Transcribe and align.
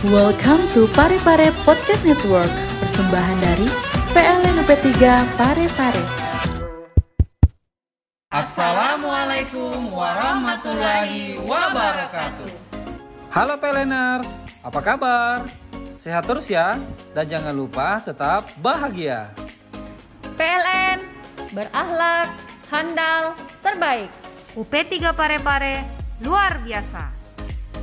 Welcome 0.00 0.64
to 0.72 0.88
Pare 0.96 1.20
Pare 1.20 1.52
Podcast 1.60 2.08
Network, 2.08 2.48
persembahan 2.80 3.36
dari 3.44 3.68
PLN 4.16 4.64
UP3 4.64 4.96
Pare 5.36 5.68
Pare. 5.76 6.04
Assalamualaikum 8.32 9.92
warahmatullahi 9.92 11.36
wabarakatuh. 11.44 12.48
Halo 13.28 13.60
PLNers, 13.60 14.40
apa 14.64 14.80
kabar? 14.80 15.44
Sehat 16.00 16.24
terus 16.24 16.48
ya, 16.48 16.80
dan 17.12 17.28
jangan 17.28 17.52
lupa 17.52 18.00
tetap 18.00 18.48
bahagia. 18.64 19.36
PLN, 20.40 21.04
berakhlak, 21.52 22.32
handal, 22.72 23.36
terbaik. 23.60 24.08
UP3 24.56 25.12
Pare-Pare, 25.12 25.84
luar 26.24 26.56
biasa. 26.64 27.19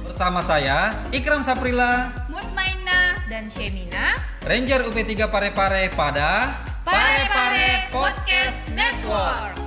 Bersama 0.07 0.39
saya, 0.39 0.95
Ikram 1.11 1.43
Saprila, 1.43 2.15
Mutmainah, 2.31 3.27
Dan 3.27 3.51
Shemina, 3.51 4.15
Ranger 4.39 4.87
UP3 4.87 5.27
Pare-Pare 5.27 5.91
pada 5.91 6.63
Pare-Pare 6.87 7.91
Podcast 7.91 8.55
Network. 8.71 9.59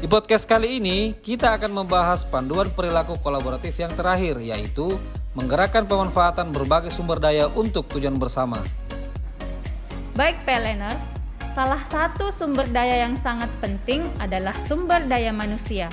Di 0.00 0.08
podcast 0.08 0.48
kali 0.48 0.80
ini, 0.80 1.12
kita 1.20 1.52
akan 1.52 1.84
membahas 1.84 2.24
panduan 2.24 2.72
perilaku 2.72 3.20
kolaboratif 3.20 3.76
yang 3.76 3.92
terakhir, 3.92 4.40
yaitu 4.40 4.96
menggerakkan 5.36 5.84
pemanfaatan 5.84 6.48
berbagai 6.48 6.88
sumber 6.88 7.20
daya 7.20 7.52
untuk 7.52 7.84
tujuan 7.92 8.16
bersama. 8.16 8.64
Baik 10.16 10.40
PLNers, 10.48 11.04
salah 11.52 11.84
satu 11.92 12.32
sumber 12.32 12.64
daya 12.72 13.04
yang 13.04 13.20
sangat 13.20 13.52
penting 13.60 14.00
adalah 14.16 14.56
sumber 14.64 15.04
daya 15.04 15.28
manusia. 15.28 15.92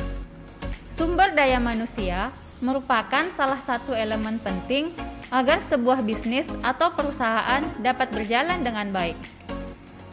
Sumber 0.95 1.35
daya 1.35 1.59
manusia 1.59 2.31
merupakan 2.61 3.25
salah 3.33 3.59
satu 3.65 3.97
elemen 3.97 4.37
penting 4.39 4.93
agar 5.33 5.59
sebuah 5.65 6.05
bisnis 6.05 6.45
atau 6.61 6.93
perusahaan 6.93 7.65
dapat 7.81 8.13
berjalan 8.13 8.61
dengan 8.61 8.93
baik. 8.93 9.17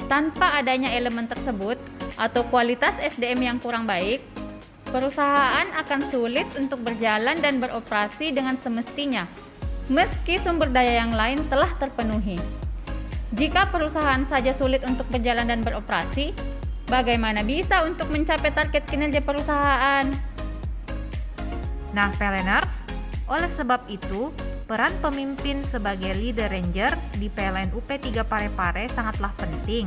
Tanpa 0.08 0.56
adanya 0.56 0.88
elemen 0.96 1.28
tersebut 1.28 1.76
atau 2.16 2.42
kualitas 2.48 2.96
SDM 3.04 3.52
yang 3.52 3.58
kurang 3.60 3.84
baik, 3.84 4.24
perusahaan 4.88 5.68
akan 5.76 6.08
sulit 6.08 6.48
untuk 6.56 6.80
berjalan 6.80 7.36
dan 7.44 7.60
beroperasi 7.60 8.32
dengan 8.32 8.56
semestinya, 8.56 9.28
meski 9.92 10.40
sumber 10.40 10.72
daya 10.72 11.04
yang 11.04 11.12
lain 11.12 11.44
telah 11.52 11.68
terpenuhi. 11.76 12.40
Jika 13.36 13.68
perusahaan 13.68 14.24
saja 14.24 14.56
sulit 14.56 14.80
untuk 14.88 15.04
berjalan 15.12 15.44
dan 15.44 15.60
beroperasi, 15.60 16.32
bagaimana 16.88 17.44
bisa 17.44 17.84
untuk 17.84 18.08
mencapai 18.08 18.48
target 18.56 18.88
kinerja 18.88 19.20
perusahaan? 19.20 20.08
Nah 21.96 22.12
PLNers, 22.14 22.88
oleh 23.28 23.52
sebab 23.52 23.84
itu, 23.92 24.32
peran 24.64 24.92
pemimpin 25.04 25.60
sebagai 25.68 26.16
leader 26.16 26.48
ranger 26.48 26.96
di 27.20 27.28
PLN 27.28 27.76
UP3 27.76 28.24
Pare-Pare 28.24 28.88
sangatlah 28.88 29.36
penting 29.36 29.84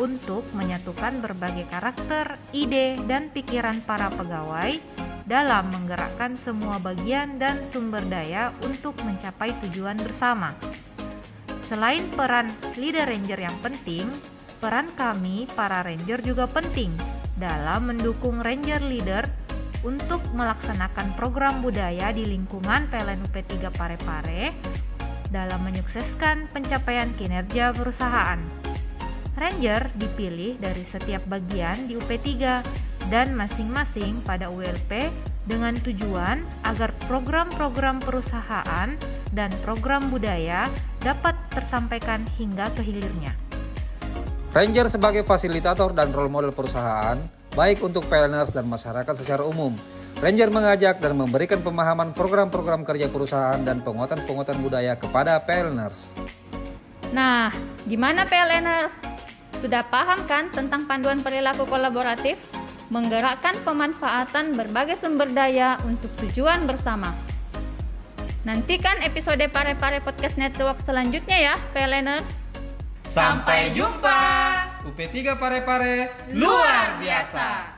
untuk 0.00 0.46
menyatukan 0.56 1.20
berbagai 1.20 1.68
karakter, 1.68 2.40
ide, 2.56 2.96
dan 3.04 3.28
pikiran 3.28 3.76
para 3.84 4.08
pegawai 4.08 4.80
dalam 5.28 5.68
menggerakkan 5.68 6.40
semua 6.40 6.80
bagian 6.80 7.36
dan 7.36 7.60
sumber 7.60 8.00
daya 8.08 8.56
untuk 8.64 8.96
mencapai 9.04 9.52
tujuan 9.68 10.00
bersama. 10.00 10.56
Selain 11.68 12.00
peran 12.16 12.48
leader 12.80 13.04
ranger 13.04 13.36
yang 13.36 13.58
penting, 13.60 14.08
peran 14.56 14.88
kami 14.96 15.44
para 15.52 15.84
ranger 15.84 16.24
juga 16.24 16.48
penting 16.48 16.88
dalam 17.36 17.92
mendukung 17.92 18.40
ranger 18.40 18.80
leader 18.80 19.28
untuk 19.86 20.22
melaksanakan 20.34 21.14
program 21.14 21.62
budaya 21.62 22.10
di 22.10 22.26
lingkungan 22.26 22.90
PLN 22.90 23.22
UP3 23.30 23.70
Pare-Pare 23.70 24.42
dalam 25.28 25.60
menyukseskan 25.62 26.48
pencapaian 26.50 27.12
kinerja 27.14 27.76
perusahaan. 27.76 28.40
Ranger 29.38 29.94
dipilih 29.94 30.58
dari 30.58 30.82
setiap 30.82 31.22
bagian 31.30 31.86
di 31.86 31.94
UP3 31.94 32.26
dan 33.06 33.38
masing-masing 33.38 34.18
pada 34.26 34.50
ULP 34.50 35.08
dengan 35.46 35.78
tujuan 35.78 36.42
agar 36.66 36.90
program-program 37.06 38.02
perusahaan 38.02 38.88
dan 39.32 39.50
program 39.62 40.10
budaya 40.10 40.66
dapat 41.00 41.38
tersampaikan 41.54 42.26
hingga 42.36 42.68
ke 42.74 42.82
hilirnya. 42.82 43.32
Ranger 44.52 44.90
sebagai 44.90 45.22
fasilitator 45.22 45.94
dan 45.94 46.10
role 46.10 46.32
model 46.32 46.50
perusahaan, 46.50 47.20
baik 47.58 47.82
untuk 47.82 48.06
PLNers 48.06 48.54
dan 48.54 48.70
masyarakat 48.70 49.14
secara 49.18 49.42
umum. 49.42 49.74
Ranger 50.22 50.46
mengajak 50.46 51.02
dan 51.02 51.18
memberikan 51.18 51.58
pemahaman 51.58 52.14
program-program 52.14 52.86
kerja 52.86 53.10
perusahaan 53.10 53.58
dan 53.58 53.82
penguatan-penguatan 53.82 54.62
budaya 54.62 54.94
kepada 54.94 55.42
PLNers. 55.42 56.14
Nah, 57.10 57.50
gimana 57.82 58.22
PLNers? 58.30 58.94
Sudah 59.58 59.82
paham 59.90 60.22
kan 60.30 60.54
tentang 60.54 60.86
panduan 60.86 61.18
perilaku 61.18 61.66
kolaboratif? 61.66 62.38
Menggerakkan 62.94 63.58
pemanfaatan 63.66 64.54
berbagai 64.54 65.02
sumber 65.02 65.26
daya 65.34 65.82
untuk 65.82 66.14
tujuan 66.24 66.62
bersama. 66.62 67.10
Nantikan 68.46 69.02
episode 69.02 69.42
Pare-Pare 69.50 69.98
Podcast 69.98 70.38
Network 70.38 70.78
selanjutnya 70.86 71.52
ya, 71.52 71.54
PLNers. 71.74 72.26
Sampai 73.02 73.74
jumpa. 73.74 74.47
UP3 74.88 75.36
Pare-Pare 75.38 76.10
Luar 76.32 76.96
biasa. 77.00 77.77